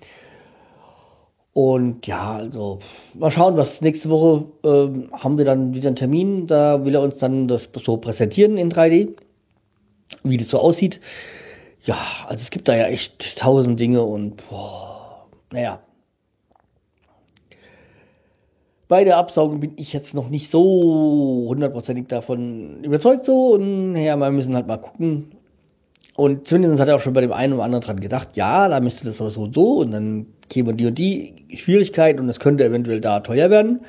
Und 1.53 2.09
ja, 2.09 2.39
also 2.39 2.81
mal 3.15 3.31
schauen, 3.31 3.57
was 3.57 3.83
nächste 3.83 4.11
Woche 4.11 4.47
ähm, 4.65 5.11
haben 5.13 5.39
wir 5.39 5.45
dann 5.45 5.77
wieder 5.77 5.87
einen 5.87 5.95
Termin. 5.95 6.49
Da 6.49 6.85
will 6.85 6.97
er 6.97 7.03
uns 7.03 7.19
dann 7.19 7.47
das 7.47 7.69
so 7.85 7.99
präsentieren 7.99 8.59
in 8.59 8.69
3D, 8.69 9.11
wie 10.25 10.37
das 10.39 10.49
so 10.49 10.59
aussieht. 10.59 11.01
Ja, 11.85 11.99
also 12.27 12.43
es 12.43 12.51
gibt 12.51 12.67
da 12.67 12.75
ja 12.75 12.89
echt 12.89 13.39
tausend 13.39 13.79
Dinge 13.79 14.03
und 14.03 14.43
boah, 14.49 15.29
naja, 15.53 15.79
bei 18.89 19.05
der 19.05 19.17
Absaugung 19.17 19.61
bin 19.61 19.73
ich 19.77 19.93
jetzt 19.93 20.15
noch 20.15 20.29
nicht 20.29 20.51
so 20.51 21.47
hundertprozentig 21.49 22.07
davon 22.07 22.85
überzeugt 22.85 23.25
so 23.25 23.55
und 23.55 23.97
ja, 23.97 24.17
wir 24.17 24.31
müssen 24.31 24.55
halt 24.55 24.67
mal 24.67 24.77
gucken. 24.77 25.33
Und 26.15 26.47
zumindest 26.49 26.81
hat 26.81 26.89
er 26.89 26.97
auch 26.97 27.01
schon 27.01 27.13
bei 27.13 27.21
dem 27.21 27.33
einen 27.33 27.53
oder 27.53 27.65
anderen 27.65 27.83
dran 27.83 28.01
gedacht, 28.01 28.37
ja, 28.37 28.69
da 28.69 28.81
müsste 28.81 29.05
das 29.05 29.19
so 29.19 29.25
und 29.25 29.55
so 29.55 29.81
und 29.81 29.91
dann 29.91 30.27
kämen 30.49 30.77
die 30.77 30.87
und 30.87 30.97
die 30.97 31.35
Schwierigkeit 31.55 32.19
und 32.19 32.29
es 32.29 32.41
könnte 32.41 32.65
eventuell 32.65 33.01
da 33.01 33.21
teuer 33.21 33.51
werden. 33.51 33.81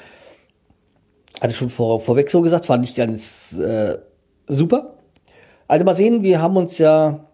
Hatte 1.39 1.53
schon 1.53 1.69
vor, 1.69 2.01
vorweg 2.01 2.29
so 2.29 2.41
gesagt, 2.41 2.65
fand 2.65 2.83
ich 2.87 2.95
ganz 2.95 3.53
äh, 3.53 3.97
super. 4.47 4.97
Also 5.67 5.85
mal 5.85 5.95
sehen, 5.95 6.23
wir 6.23 6.41
haben 6.41 6.57
uns 6.57 6.79
ja 6.79 7.25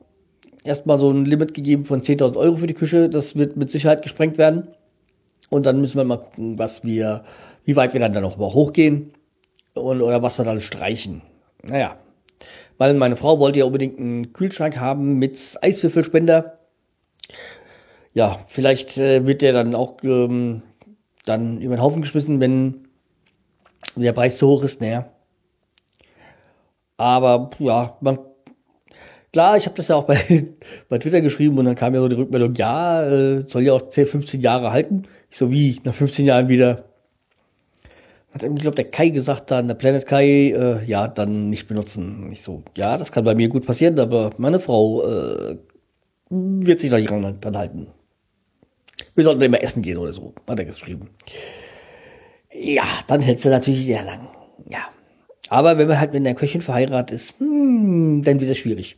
erstmal 0.63 0.99
so 0.99 1.09
ein 1.09 1.25
Limit 1.25 1.53
gegeben 1.53 1.85
von 1.85 2.01
10.000 2.01 2.35
Euro 2.35 2.57
für 2.57 2.67
die 2.67 2.73
Küche. 2.73 3.09
Das 3.09 3.35
wird 3.35 3.57
mit 3.57 3.71
Sicherheit 3.71 4.01
gesprengt 4.01 4.37
werden. 4.37 4.67
Und 5.49 5.65
dann 5.65 5.79
müssen 5.79 5.97
wir 5.97 6.03
mal 6.03 6.17
gucken, 6.17 6.57
was 6.57 6.83
wir 6.83 7.23
wie 7.65 7.75
weit 7.75 7.93
wir 7.93 7.99
dann, 7.99 8.13
dann 8.13 8.23
noch 8.23 8.37
hochgehen 8.37 9.11
und, 9.73 10.01
oder 10.01 10.21
was 10.21 10.37
wir 10.37 10.45
dann 10.45 10.61
streichen. 10.61 11.21
Naja, 11.61 11.97
weil 12.77 12.93
meine 12.93 13.15
Frau 13.15 13.39
wollte 13.39 13.59
ja 13.59 13.65
unbedingt 13.65 13.99
einen 13.99 14.33
Kühlschrank 14.33 14.77
haben 14.79 15.17
mit 15.17 15.57
Eiswürfelspender. 15.61 16.59
Ja, 18.13 18.39
vielleicht 18.47 18.97
äh, 18.97 19.25
wird 19.25 19.41
der 19.41 19.53
dann 19.53 19.75
auch 19.75 19.97
ähm, 20.03 20.61
dann 21.25 21.61
über 21.61 21.75
den 21.75 21.81
Haufen 21.81 22.01
geschmissen, 22.01 22.39
wenn 22.39 22.87
der 23.95 24.13
Preis 24.13 24.37
zu 24.37 24.47
hoch 24.47 24.63
ist. 24.63 24.81
Naja. 24.81 25.09
Aber 26.97 27.49
ja, 27.59 27.97
man, 28.01 28.19
klar, 29.31 29.57
ich 29.57 29.65
habe 29.65 29.75
das 29.75 29.87
ja 29.87 29.95
auch 29.95 30.03
bei, 30.07 30.47
bei 30.89 30.99
Twitter 30.99 31.21
geschrieben 31.21 31.57
und 31.57 31.65
dann 31.65 31.75
kam 31.75 31.95
ja 31.95 32.01
so 32.01 32.07
die 32.07 32.15
Rückmeldung, 32.15 32.53
ja, 32.55 33.03
äh, 33.03 33.47
soll 33.47 33.63
ja 33.63 33.73
auch 33.73 33.89
10, 33.89 34.07
15 34.07 34.41
Jahre 34.41 34.71
halten. 34.71 35.03
Ich 35.29 35.37
so, 35.37 35.51
wie, 35.51 35.79
nach 35.83 35.93
15 35.93 36.25
Jahren 36.25 36.47
wieder 36.49 36.92
hat 38.33 38.43
ich 38.43 38.55
glaube, 38.55 38.75
der 38.75 38.89
Kai 38.89 39.09
gesagt 39.09 39.51
dann, 39.51 39.67
der 39.67 39.75
Planet 39.75 40.05
Kai, 40.05 40.51
äh, 40.51 40.83
ja, 40.85 41.07
dann 41.07 41.49
nicht 41.49 41.67
benutzen. 41.67 42.29
Nicht 42.29 42.41
so, 42.41 42.63
ja, 42.75 42.97
das 42.97 43.11
kann 43.11 43.23
bei 43.23 43.35
mir 43.35 43.47
gut 43.47 43.65
passieren, 43.65 43.99
aber 43.99 44.31
meine 44.37 44.59
Frau 44.59 45.03
äh, 45.03 45.57
wird 46.29 46.79
sich 46.79 46.89
da 46.89 46.97
nicht 46.97 47.11
dran 47.11 47.57
halten. 47.57 47.87
Wir 49.15 49.23
sollten 49.23 49.41
immer 49.41 49.61
essen 49.61 49.83
gehen 49.83 49.97
oder 49.97 50.13
so, 50.13 50.33
hat 50.47 50.59
er 50.59 50.65
geschrieben. 50.65 51.09
Ja, 52.51 52.85
dann 53.07 53.21
hältst 53.21 53.45
du 53.45 53.49
natürlich 53.49 53.85
sehr 53.85 54.03
lang. 54.03 54.29
Ja. 54.67 54.89
Aber 55.49 55.77
wenn 55.77 55.87
man 55.87 55.99
halt 55.99 56.13
mit 56.13 56.25
einer 56.25 56.35
Köchin 56.35 56.61
verheiratet 56.61 57.15
ist, 57.15 57.39
hm, 57.39 58.23
dann 58.23 58.39
wird 58.39 58.51
es 58.51 58.57
schwierig. 58.57 58.97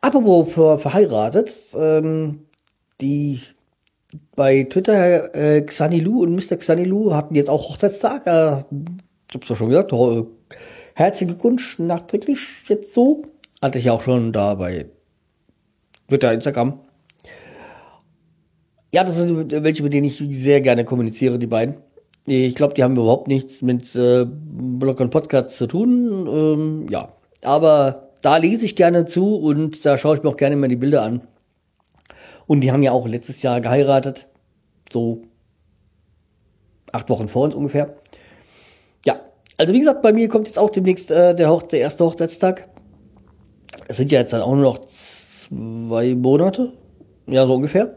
Apropos 0.00 0.52
ver 0.52 0.78
verheiratet, 0.80 1.52
ähm, 1.76 2.46
die 3.00 3.40
bei 4.34 4.64
Twitter, 4.64 5.34
äh, 5.34 5.62
Xanilu 5.62 6.22
und 6.22 6.34
Mr. 6.34 6.56
Xanilu 6.56 7.14
hatten 7.14 7.34
jetzt 7.34 7.50
auch 7.50 7.70
Hochzeitstag. 7.70 8.26
Äh, 8.26 8.64
ich 9.28 9.34
hab's 9.34 9.48
ja 9.48 9.56
schon 9.56 9.68
gesagt. 9.70 9.92
Äh, 9.92 10.24
herzlichen 10.94 11.28
Glückwunsch 11.28 11.78
nachträglich 11.78 12.40
jetzt 12.68 12.94
so. 12.94 13.22
Hatte 13.60 13.78
ich 13.78 13.84
ja 13.84 13.92
auch 13.92 14.02
schon 14.02 14.32
da 14.32 14.54
bei 14.54 14.86
Twitter, 16.08 16.32
Instagram. 16.32 16.80
Ja, 18.94 19.04
das 19.04 19.16
sind 19.16 19.52
welche, 19.64 19.82
mit 19.82 19.94
denen 19.94 20.06
ich 20.06 20.22
sehr 20.30 20.60
gerne 20.60 20.84
kommuniziere, 20.84 21.38
die 21.38 21.46
beiden. 21.46 21.76
Ich 22.26 22.54
glaube, 22.54 22.74
die 22.74 22.84
haben 22.84 22.92
überhaupt 22.92 23.26
nichts 23.26 23.62
mit 23.62 23.94
äh, 23.96 24.26
Blog 24.26 25.00
und 25.00 25.10
Podcast 25.10 25.56
zu 25.56 25.66
tun. 25.66 26.26
Ähm, 26.28 26.86
ja, 26.90 27.08
aber 27.42 28.10
da 28.20 28.36
lese 28.36 28.64
ich 28.64 28.76
gerne 28.76 29.06
zu 29.06 29.36
und 29.36 29.84
da 29.84 29.96
schaue 29.96 30.16
ich 30.16 30.22
mir 30.22 30.28
auch 30.28 30.36
gerne 30.36 30.56
mal 30.56 30.68
die 30.68 30.76
Bilder 30.76 31.02
an. 31.02 31.22
Und 32.52 32.60
die 32.60 32.70
haben 32.70 32.82
ja 32.82 32.92
auch 32.92 33.08
letztes 33.08 33.40
Jahr 33.40 33.62
geheiratet. 33.62 34.28
So 34.92 35.22
acht 36.92 37.08
Wochen 37.08 37.30
vor 37.30 37.44
uns 37.44 37.54
ungefähr. 37.54 37.96
Ja, 39.06 39.22
also 39.56 39.72
wie 39.72 39.78
gesagt, 39.78 40.02
bei 40.02 40.12
mir 40.12 40.28
kommt 40.28 40.48
jetzt 40.48 40.58
auch 40.58 40.68
demnächst 40.68 41.10
äh, 41.10 41.34
der, 41.34 41.50
Hoch 41.50 41.62
der 41.62 41.80
erste 41.80 42.04
Hochzeitstag. 42.04 42.68
Es 43.88 43.96
sind 43.96 44.12
ja 44.12 44.20
jetzt 44.20 44.34
dann 44.34 44.42
auch 44.42 44.54
nur 44.54 44.64
noch 44.64 44.84
zwei 44.84 46.14
Monate. 46.14 46.74
Ja, 47.26 47.46
so 47.46 47.54
ungefähr. 47.54 47.96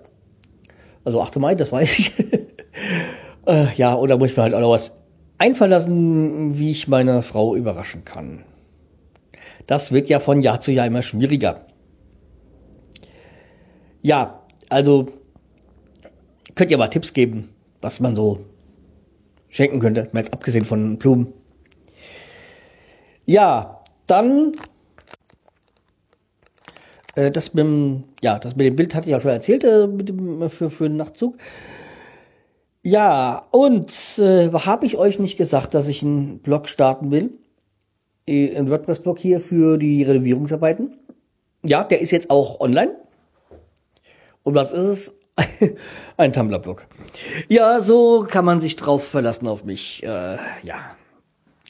Also 1.04 1.20
8. 1.20 1.36
Mai, 1.36 1.56
das 1.56 1.74
weiß 1.74 2.00
ich. 2.00 2.14
äh, 3.48 3.74
ja, 3.76 3.94
oder 3.98 4.18
muss 4.18 4.32
ich 4.32 4.38
mir 4.38 4.44
halt 4.44 4.54
auch 4.54 4.62
noch 4.62 4.72
was 4.72 4.94
einfallen 5.38 5.72
lassen, 5.72 6.58
wie 6.58 6.72
ich 6.72 6.88
meine 6.88 7.24
Frau 7.24 7.58
überraschen 7.58 8.06
kann. 8.06 8.46
Das 9.68 9.92
wird 9.92 10.08
ja 10.08 10.22
von 10.22 10.42
Jahr 10.42 10.62
zu 10.62 10.72
Jahr 10.72 10.88
immer 10.88 11.02
schwieriger. 11.02 11.66
Ja, 14.02 14.45
also 14.70 15.08
könnt 16.56 16.72
ihr 16.72 16.78
mal 16.78 16.88
Tipps 16.88 17.14
geben, 17.14 17.50
was 17.82 18.00
man 18.00 18.16
so 18.16 18.46
schenken 19.50 19.80
könnte, 19.80 20.10
mal 20.12 20.20
jetzt 20.20 20.34
abgesehen 20.34 20.66
von 20.66 20.98
Blumen. 20.98 21.34
Ja, 23.26 23.84
dann 24.08 24.54
äh, 27.16 27.32
das 27.32 27.54
mit 27.54 27.66
dem, 27.66 28.04
ja, 28.22 28.38
das 28.38 28.56
mit 28.56 28.66
dem 28.66 28.76
Bild 28.76 28.94
hatte 28.94 29.08
ich 29.08 29.12
ja 29.12 29.20
schon 29.20 29.32
erzählt 29.32 29.64
äh, 29.64 29.88
dem, 29.88 30.50
für, 30.50 30.70
für 30.70 30.88
den 30.88 30.98
Nachtzug. 30.98 31.38
Ja, 32.84 33.48
und 33.50 33.92
äh, 34.20 34.52
habe 34.52 34.86
ich 34.86 34.98
euch 34.98 35.18
nicht 35.18 35.38
gesagt, 35.38 35.74
dass 35.74 35.88
ich 35.88 36.04
einen 36.04 36.40
Blog 36.40 36.70
starten 36.70 37.10
will? 37.10 37.32
Äh, 38.28 38.56
ein 38.56 38.70
WordPress-Blog 38.70 39.18
hier 39.18 39.40
für 39.40 39.78
die 39.78 40.04
Renovierungsarbeiten. 40.04 41.00
Ja, 41.66 41.84
der 41.84 42.02
ist 42.02 42.12
jetzt 42.12 42.30
auch 42.30 42.60
online. 42.60 42.96
Und 44.46 44.54
was 44.54 44.72
ist 44.72 44.84
es? 44.84 45.14
ein 46.18 46.32
Tumblr-Blog. 46.32 46.86
Ja, 47.50 47.82
so 47.82 48.26
kann 48.30 48.46
man 48.46 48.62
sich 48.62 48.76
drauf 48.76 49.06
verlassen 49.06 49.48
auf 49.48 49.66
mich. 49.66 50.04
Äh, 50.04 50.38
ja. 50.64 50.96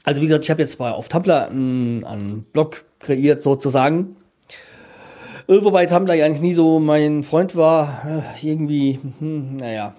Also 0.04 0.22
wie 0.22 0.28
gesagt, 0.28 0.44
ich 0.44 0.52
habe 0.52 0.62
jetzt 0.62 0.78
mal 0.78 0.92
auf 0.92 1.08
Tumblr 1.08 1.48
einen, 1.48 2.04
einen 2.04 2.44
Blog 2.44 2.86
kreiert 3.00 3.42
sozusagen. 3.42 4.18
Äh, 5.48 5.64
wobei 5.64 5.86
Tumblr 5.86 6.14
ja 6.14 6.26
eigentlich 6.26 6.42
nie 6.42 6.54
so 6.54 6.80
mein 6.80 7.24
Freund 7.24 7.56
war. 7.56 8.24
Äh, 8.42 8.48
irgendwie, 8.48 9.00
hm, 9.20 9.56
naja. 9.56 9.96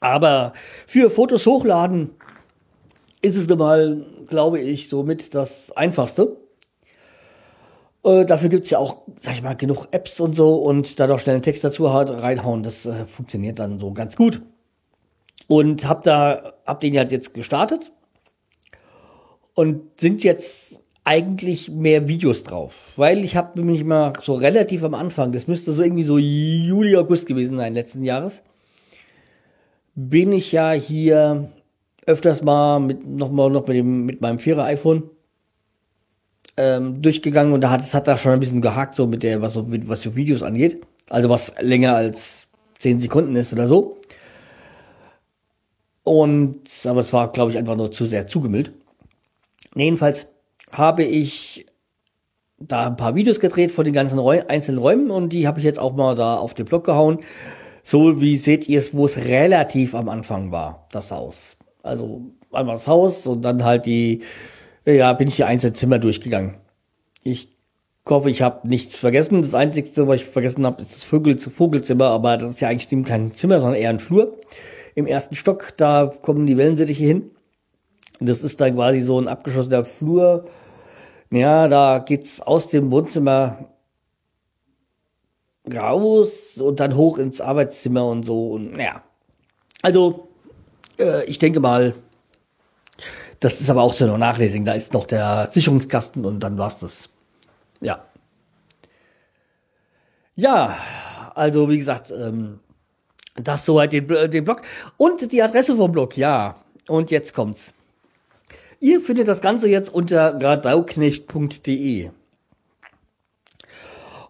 Aber 0.00 0.52
für 0.88 1.10
Fotos 1.10 1.46
hochladen 1.46 2.10
ist 3.22 3.36
es 3.36 3.48
nun 3.48 3.58
mal, 3.58 4.04
glaube 4.26 4.58
ich, 4.58 4.88
somit 4.88 5.32
das 5.34 5.70
Einfachste. 5.76 6.36
Äh, 8.08 8.24
dafür 8.24 8.48
gibt's 8.48 8.70
ja 8.70 8.78
auch, 8.78 9.02
sag 9.20 9.34
ich 9.34 9.42
mal, 9.42 9.54
genug 9.54 9.88
Apps 9.90 10.18
und 10.20 10.34
so 10.34 10.56
und 10.56 10.98
da 10.98 11.06
noch 11.06 11.18
schnell 11.18 11.34
einen 11.34 11.42
Text 11.42 11.62
dazu 11.62 11.92
halt 11.92 12.10
reinhauen, 12.10 12.62
das 12.62 12.86
äh, 12.86 13.06
funktioniert 13.06 13.58
dann 13.58 13.78
so 13.78 13.92
ganz 13.92 14.16
gut. 14.16 14.40
Und 15.46 15.86
hab 15.86 16.02
da, 16.04 16.54
hab 16.66 16.80
den 16.80 16.96
halt 16.96 17.12
jetzt 17.12 17.34
gestartet 17.34 17.92
und 19.54 20.00
sind 20.00 20.24
jetzt 20.24 20.80
eigentlich 21.04 21.70
mehr 21.70 22.08
Videos 22.08 22.44
drauf, 22.44 22.74
weil 22.96 23.24
ich 23.24 23.36
habe 23.36 23.58
nämlich 23.60 23.84
mal 23.84 24.12
so 24.22 24.34
relativ 24.34 24.84
am 24.84 24.94
Anfang, 24.94 25.32
das 25.32 25.46
müsste 25.46 25.72
so 25.72 25.82
irgendwie 25.82 26.04
so 26.04 26.18
Juli, 26.18 26.96
August 26.96 27.26
gewesen 27.26 27.56
sein 27.56 27.74
letzten 27.74 28.04
Jahres, 28.04 28.42
bin 29.94 30.32
ich 30.32 30.52
ja 30.52 30.72
hier 30.72 31.50
öfters 32.06 32.42
mal 32.42 32.78
mit 32.78 33.06
noch 33.06 33.30
noch 33.30 33.66
mit 33.66 33.76
dem 33.76 34.06
mit 34.06 34.20
meinem 34.20 34.38
vierer 34.38 34.64
iPhone 34.64 35.10
ähm, 36.58 37.00
durchgegangen 37.00 37.52
und 37.52 37.62
da 37.62 37.70
hat 37.70 37.80
es 37.82 37.94
hat 37.94 38.08
da 38.08 38.16
schon 38.16 38.32
ein 38.32 38.40
bisschen 38.40 38.60
gehakt 38.60 38.94
so 38.94 39.06
mit 39.06 39.22
der 39.22 39.40
was 39.40 39.54
so 39.54 39.64
was 39.68 40.02
so 40.02 40.16
Videos 40.16 40.42
angeht, 40.42 40.82
also 41.08 41.30
was 41.30 41.54
länger 41.60 41.94
als 41.94 42.48
zehn 42.78 42.98
Sekunden 42.98 43.36
ist 43.36 43.52
oder 43.52 43.68
so. 43.68 43.98
Und 46.02 46.58
aber 46.84 47.00
es 47.00 47.12
war 47.12 47.32
glaube 47.32 47.52
ich 47.52 47.58
einfach 47.58 47.76
nur 47.76 47.92
zu 47.92 48.06
sehr 48.06 48.26
zugemüllt. 48.26 48.72
Jedenfalls 49.74 50.26
habe 50.72 51.04
ich 51.04 51.66
da 52.58 52.88
ein 52.88 52.96
paar 52.96 53.14
Videos 53.14 53.38
gedreht 53.40 53.70
von 53.70 53.84
den 53.84 53.94
ganzen 53.94 54.18
Räu 54.18 54.42
einzelnen 54.48 54.78
Räumen 54.78 55.10
und 55.10 55.32
die 55.32 55.46
habe 55.46 55.60
ich 55.60 55.64
jetzt 55.64 55.78
auch 55.78 55.94
mal 55.94 56.14
da 56.16 56.36
auf 56.36 56.54
den 56.54 56.66
Blog 56.66 56.84
gehauen. 56.84 57.20
So 57.84 58.20
wie 58.20 58.36
seht 58.36 58.68
ihr 58.68 58.80
es, 58.80 58.94
wo 58.94 59.06
es 59.06 59.16
relativ 59.16 59.94
am 59.94 60.08
Anfang 60.08 60.50
war, 60.50 60.88
das 60.90 61.10
Haus. 61.12 61.56
Also 61.82 62.22
einmal 62.52 62.74
das 62.74 62.88
Haus 62.88 63.26
und 63.26 63.42
dann 63.42 63.64
halt 63.64 63.86
die, 63.86 64.22
ja, 64.94 65.12
bin 65.12 65.28
ich 65.28 65.36
die 65.36 65.44
einzelnen 65.44 65.74
Zimmer 65.74 65.98
durchgegangen. 65.98 66.54
Ich 67.22 67.50
hoffe, 68.08 68.30
ich 68.30 68.42
habe 68.42 68.66
nichts 68.66 68.96
vergessen. 68.96 69.42
Das 69.42 69.54
Einzige, 69.54 70.06
was 70.06 70.20
ich 70.20 70.26
vergessen 70.26 70.64
habe, 70.64 70.80
ist 70.82 70.92
das 70.92 71.04
Vogel 71.04 71.38
Vogelzimmer, 71.38 72.06
aber 72.06 72.36
das 72.36 72.50
ist 72.50 72.60
ja 72.60 72.68
eigentlich 72.68 73.04
kein 73.04 73.32
Zimmer, 73.32 73.60
sondern 73.60 73.78
eher 73.78 73.90
ein 73.90 73.98
Flur. 73.98 74.38
Im 74.94 75.06
ersten 75.06 75.34
Stock, 75.34 75.74
da 75.76 76.12
kommen 76.22 76.46
die 76.46 76.56
Wellensittiche 76.56 77.04
hin. 77.04 77.30
Das 78.20 78.42
ist 78.42 78.60
dann 78.60 78.74
quasi 78.74 79.02
so 79.02 79.20
ein 79.20 79.28
abgeschlossener 79.28 79.84
Flur. 79.84 80.44
Ja, 81.30 81.68
da 81.68 81.98
geht's 81.98 82.40
aus 82.40 82.68
dem 82.68 82.90
Wohnzimmer 82.90 83.68
raus 85.72 86.56
und 86.56 86.80
dann 86.80 86.96
hoch 86.96 87.18
ins 87.18 87.40
Arbeitszimmer 87.40 88.06
und 88.06 88.24
so. 88.24 88.52
Und 88.52 88.78
ja, 88.78 89.02
also 89.82 90.28
äh, 90.98 91.24
ich 91.26 91.38
denke 91.38 91.60
mal, 91.60 91.94
das 93.40 93.60
ist 93.60 93.70
aber 93.70 93.82
auch 93.82 93.94
zu 93.94 94.06
noch 94.06 94.18
nachlesen. 94.18 94.64
Da 94.64 94.72
ist 94.72 94.92
noch 94.92 95.06
der 95.06 95.48
Sicherungskasten 95.50 96.24
und 96.24 96.40
dann 96.40 96.58
war's 96.58 96.78
das. 96.78 97.08
Ja. 97.80 98.00
Ja, 100.34 100.76
also 101.34 101.68
wie 101.68 101.78
gesagt, 101.78 102.10
ähm, 102.10 102.60
das 103.34 103.64
soweit 103.64 103.92
den, 103.92 104.06
den 104.06 104.44
Blog 104.44 104.62
und 104.96 105.32
die 105.32 105.42
Adresse 105.42 105.76
vom 105.76 105.92
Blog. 105.92 106.16
Ja, 106.16 106.56
und 106.88 107.10
jetzt 107.10 107.34
kommt's. 107.34 107.72
Ihr 108.80 109.00
findet 109.00 109.26
das 109.26 109.40
Ganze 109.40 109.68
jetzt 109.68 109.92
unter 109.92 110.40
radauknecht.de. 110.40 112.10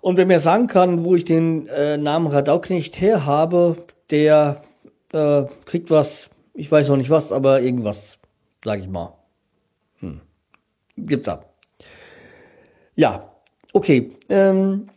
Und 0.00 0.16
wer 0.16 0.26
mir 0.26 0.40
sagen 0.40 0.68
kann, 0.68 1.04
wo 1.04 1.14
ich 1.14 1.24
den 1.24 1.66
äh, 1.68 1.98
Namen 1.98 2.28
Radauknecht 2.28 3.00
her 3.00 3.26
habe, 3.26 3.76
der 4.10 4.62
äh, 5.12 5.42
kriegt 5.66 5.90
was, 5.90 6.30
ich 6.54 6.70
weiß 6.70 6.88
noch 6.88 6.96
nicht 6.96 7.10
was, 7.10 7.32
aber 7.32 7.60
irgendwas, 7.60 8.17
sag 8.64 8.80
ich 8.80 8.88
mal. 8.88 9.14
Hm. 10.00 10.20
Gibt's 10.96 11.26
da. 11.26 11.44
Ja, 12.94 13.32
okay. 13.72 14.12
Ähm, 14.28 14.88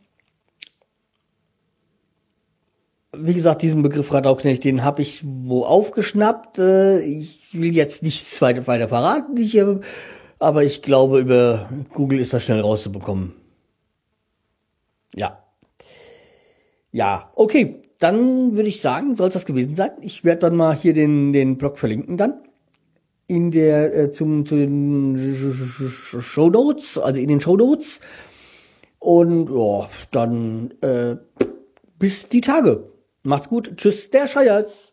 wie 3.16 3.34
gesagt, 3.34 3.62
diesen 3.62 3.84
Begriff 3.84 4.14
Radauknecht, 4.14 4.64
den 4.64 4.84
habe 4.84 5.02
ich 5.02 5.24
wo 5.24 5.64
aufgeschnappt. 5.64 6.60
Äh, 6.60 7.02
ich 7.02 7.54
will 7.54 7.76
jetzt 7.76 8.04
nichts 8.04 8.42
weiter, 8.42 8.66
weiter 8.68 8.88
verraten, 8.88 9.38
ich, 9.38 9.56
äh, 9.58 9.80
aber 10.40 10.64
ich 10.64 10.82
glaube, 10.82 11.20
über 11.20 11.70
Google 11.94 12.20
ist 12.20 12.34
das 12.34 12.44
schnell 12.44 12.62
rauszubekommen. 12.62 13.34
Ja. 15.16 15.44
Ja, 16.92 17.32
okay. 17.36 17.82
Dann 18.00 18.56
würde 18.56 18.70
ich 18.70 18.82
sagen, 18.82 19.14
soll 19.14 19.28
es 19.28 19.36
das 19.36 19.46
gewesen 19.46 19.76
sein. 19.76 19.92
Ich 20.02 20.24
werde 20.24 20.40
dann 20.40 20.56
mal 20.56 20.76
hier 20.76 20.94
den, 20.94 21.34
den 21.34 21.58
Blog 21.58 21.78
verlinken 21.78 22.18
dann. 22.18 22.42
In 23.32 23.50
der, 23.50 23.96
äh, 23.96 24.12
zum, 24.12 24.46
zu 24.46 24.58
den 24.58 25.18
Show 26.20 26.50
Notes, 26.50 26.98
also 26.98 27.18
in 27.18 27.30
den 27.30 27.40
Show 27.40 27.56
Notes. 27.56 28.02
Und 29.00 29.50
ja, 29.50 29.90
dann 30.12 30.74
äh, 30.82 31.16
bis 31.98 32.28
die 32.28 32.42
Tage. 32.42 32.90
Macht's 33.24 33.48
gut. 33.48 33.78
Tschüss, 33.78 34.10
der 34.10 34.28
Scheiers. 34.28 34.91